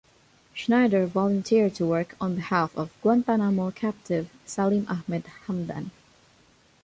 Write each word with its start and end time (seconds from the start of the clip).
Schneider 0.55 1.05
volunteered 1.05 1.75
to 1.75 1.85
work 1.85 2.15
on 2.19 2.33
behalf 2.33 2.75
of 2.75 2.89
Guantanamo 3.03 3.69
captive 3.69 4.31
Salim 4.47 4.87
Ahmed 4.89 5.25
Hamdan. 5.45 5.91